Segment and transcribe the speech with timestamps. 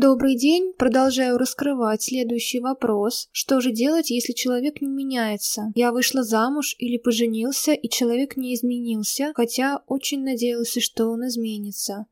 [0.00, 0.74] Добрый день.
[0.78, 3.28] Продолжаю раскрывать следующий вопрос.
[3.32, 5.72] Что же делать, если человек не меняется?
[5.74, 12.06] Я вышла замуж или поженился, и человек не изменился, хотя очень надеялся, что он изменится.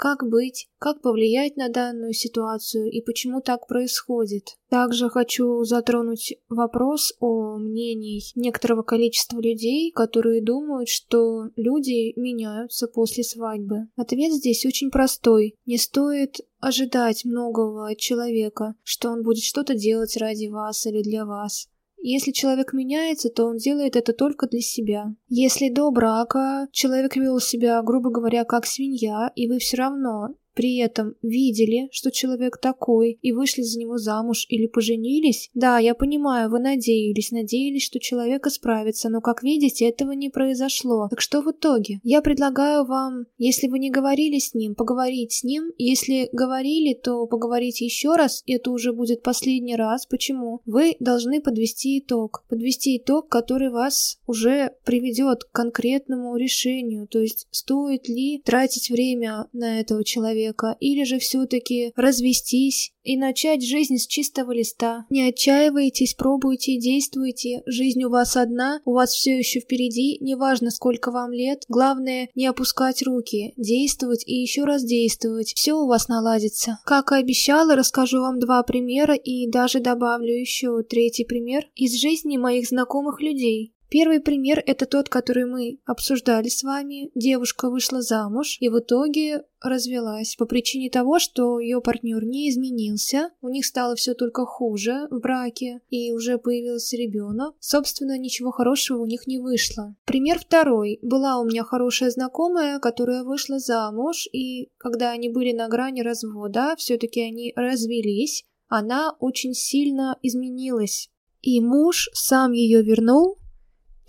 [0.00, 0.66] Как быть?
[0.78, 4.56] Как повлиять на данную ситуацию и почему так происходит?
[4.70, 13.24] Также хочу затронуть вопрос о мнении некоторого количества людей, которые думают, что люди меняются после
[13.24, 13.88] свадьбы.
[13.94, 15.54] Ответ здесь очень простой.
[15.66, 21.26] Не стоит ожидать многого от человека, что он будет что-то делать ради вас или для
[21.26, 21.68] вас.
[22.02, 25.14] Если человек меняется, то он делает это только для себя.
[25.28, 30.28] Если до брака человек вел себя, грубо говоря, как свинья, и вы все равно
[30.60, 35.94] при этом видели, что человек такой, и вышли за него замуж или поженились, да, я
[35.94, 41.08] понимаю, вы надеялись, надеялись, что человек исправится, но, как видите, этого не произошло.
[41.08, 42.00] Так что в итоге?
[42.02, 45.72] Я предлагаю вам, если вы не говорили с ним, поговорить с ним.
[45.78, 50.04] Если говорили, то поговорить еще раз, это уже будет последний раз.
[50.04, 50.60] Почему?
[50.66, 52.44] Вы должны подвести итог.
[52.50, 57.06] Подвести итог, который вас уже приведет к конкретному решению.
[57.06, 63.16] То есть, стоит ли тратить время на этого человека, человека, или же все-таки развестись и
[63.16, 65.06] начать жизнь с чистого листа.
[65.10, 67.62] Не отчаивайтесь, пробуйте, действуйте.
[67.66, 71.64] Жизнь у вас одна, у вас все еще впереди, неважно сколько вам лет.
[71.68, 75.52] Главное не опускать руки, действовать и еще раз действовать.
[75.54, 76.78] Все у вас наладится.
[76.84, 82.36] Как и обещала, расскажу вам два примера и даже добавлю еще третий пример из жизни
[82.36, 83.74] моих знакомых людей.
[83.90, 87.10] Первый пример– это тот, который мы обсуждали с вами.
[87.16, 93.30] Девушка вышла замуж и в итоге развелась по причине того, что ее партнер не изменился,
[93.42, 97.56] у них стало все только хуже в браке, и уже появился ребенок.
[97.58, 99.96] Собственно, ничего хорошего у них не вышло.
[100.04, 101.00] Пример второй.
[101.02, 106.76] Была у меня хорошая знакомая, которая вышла замуж, и когда они были на грани развода,
[106.78, 111.10] все-таки они развелись, она очень сильно изменилась.
[111.42, 113.39] И муж сам ее вернул,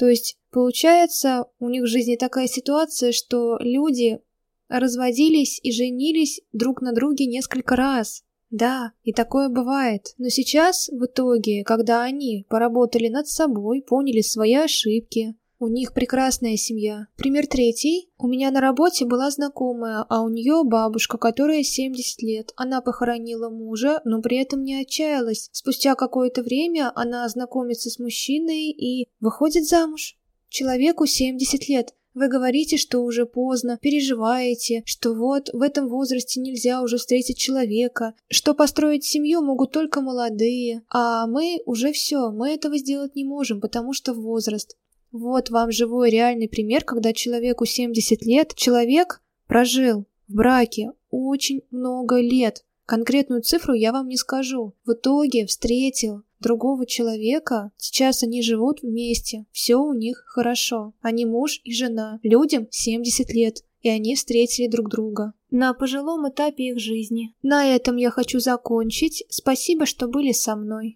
[0.01, 4.19] то есть, получается, у них в жизни такая ситуация, что люди
[4.67, 8.23] разводились и женились друг на друге несколько раз.
[8.49, 10.15] Да, и такое бывает.
[10.17, 16.57] Но сейчас, в итоге, когда они поработали над собой, поняли свои ошибки, у них прекрасная
[16.57, 17.05] семья.
[17.17, 18.09] Пример третий.
[18.17, 22.51] У меня на работе была знакомая, а у нее бабушка, которая 70 лет.
[22.55, 25.49] Она похоронила мужа, но при этом не отчаялась.
[25.51, 30.17] Спустя какое-то время она знакомится с мужчиной и выходит замуж.
[30.49, 31.93] Человеку 70 лет.
[32.13, 38.15] Вы говорите, что уже поздно, переживаете, что вот в этом возрасте нельзя уже встретить человека,
[38.29, 43.61] что построить семью могут только молодые, а мы уже все, мы этого сделать не можем,
[43.61, 44.75] потому что возраст.
[45.11, 52.19] Вот вам живой реальный пример, когда человеку 70 лет, человек прожил в браке очень много
[52.19, 52.63] лет.
[52.85, 54.73] Конкретную цифру я вам не скажу.
[54.85, 60.93] В итоге встретил другого человека, сейчас они живут вместе, все у них хорошо.
[61.01, 66.69] Они муж и жена, людям 70 лет, и они встретили друг друга на пожилом этапе
[66.69, 67.35] их жизни.
[67.43, 69.25] На этом я хочу закончить.
[69.29, 70.89] Спасибо, что были со мной.